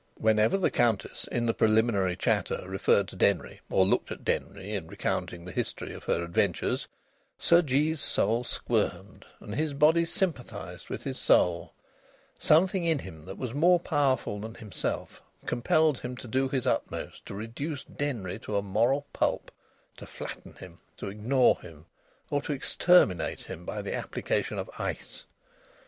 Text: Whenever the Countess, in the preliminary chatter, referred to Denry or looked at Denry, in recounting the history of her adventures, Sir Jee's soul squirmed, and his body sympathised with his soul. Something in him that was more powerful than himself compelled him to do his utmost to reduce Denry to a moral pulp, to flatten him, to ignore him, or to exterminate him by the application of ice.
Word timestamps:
Whenever 0.17 0.57
the 0.57 0.71
Countess, 0.71 1.27
in 1.31 1.45
the 1.45 1.53
preliminary 1.53 2.15
chatter, 2.15 2.67
referred 2.67 3.07
to 3.07 3.15
Denry 3.15 3.61
or 3.69 3.85
looked 3.85 4.09
at 4.09 4.25
Denry, 4.25 4.73
in 4.73 4.87
recounting 4.87 5.45
the 5.45 5.51
history 5.51 5.93
of 5.93 6.05
her 6.05 6.23
adventures, 6.23 6.87
Sir 7.37 7.61
Jee's 7.61 8.01
soul 8.01 8.43
squirmed, 8.43 9.27
and 9.39 9.53
his 9.53 9.75
body 9.75 10.03
sympathised 10.05 10.89
with 10.89 11.03
his 11.03 11.19
soul. 11.19 11.75
Something 12.39 12.83
in 12.83 12.97
him 12.97 13.25
that 13.25 13.37
was 13.37 13.53
more 13.53 13.79
powerful 13.79 14.39
than 14.39 14.55
himself 14.55 15.21
compelled 15.45 15.99
him 15.99 16.17
to 16.17 16.27
do 16.27 16.49
his 16.49 16.65
utmost 16.65 17.27
to 17.27 17.35
reduce 17.35 17.83
Denry 17.83 18.39
to 18.39 18.57
a 18.57 18.63
moral 18.63 19.05
pulp, 19.13 19.51
to 19.97 20.07
flatten 20.07 20.55
him, 20.55 20.79
to 20.97 21.09
ignore 21.09 21.59
him, 21.61 21.85
or 22.31 22.41
to 22.41 22.53
exterminate 22.53 23.41
him 23.41 23.65
by 23.65 23.83
the 23.83 23.93
application 23.93 24.57
of 24.57 24.67
ice. 24.79 25.25